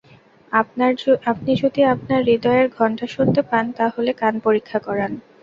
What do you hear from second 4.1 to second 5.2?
কান পরীক্ষা করান।